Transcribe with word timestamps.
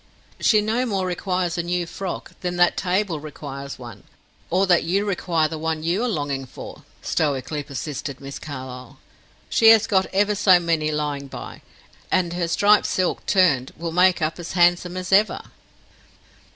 "She 0.39 0.61
no 0.61 0.83
more 0.87 1.05
requires 1.05 1.59
a 1.59 1.61
new 1.61 1.85
frock 1.85 2.31
than 2.41 2.55
that 2.57 2.75
table 2.75 3.19
requires 3.19 3.77
one, 3.77 4.03
or 4.49 4.65
that 4.65 4.83
you 4.83 5.05
require 5.05 5.47
the 5.47 5.59
one 5.59 5.83
you 5.83 6.03
are 6.03 6.07
longing 6.09 6.47
for," 6.47 6.81
stoically 7.03 7.61
persisted 7.61 8.19
Miss 8.19 8.39
Carlyle. 8.39 8.97
"She 9.47 9.67
has 9.69 9.85
got 9.85 10.07
ever 10.07 10.33
so 10.33 10.59
many 10.59 10.89
lying 10.91 11.27
by, 11.27 11.61
and 12.11 12.33
her 12.33 12.47
striped 12.47 12.87
silk, 12.87 13.27
turned, 13.27 13.73
will 13.77 13.91
make 13.91 14.23
up 14.23 14.39
as 14.39 14.53
handsome 14.53 14.97
as 14.97 15.11
ever." 15.11 15.39